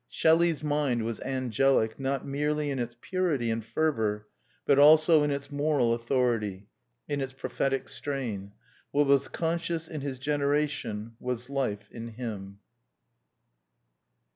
Shelley's 0.09 0.63
mind 0.63 1.05
was 1.05 1.19
angelic 1.21 1.99
not 1.99 2.25
merely 2.25 2.71
in 2.71 2.79
its 2.79 2.97
purity 3.01 3.51
and 3.51 3.63
fervour, 3.63 4.27
but 4.65 4.79
also 4.79 5.21
in 5.21 5.29
its 5.29 5.51
moral 5.51 5.93
authority, 5.93 6.65
in 7.07 7.21
its 7.21 7.33
prophetic 7.33 7.87
strain. 7.87 8.51
What 8.89 9.05
was 9.05 9.27
conscience 9.27 9.87
in 9.87 10.01
his 10.01 10.17
generation 10.17 11.15
was 11.19 11.51
life 11.51 11.87
in 11.91 12.07
him. 12.07 12.61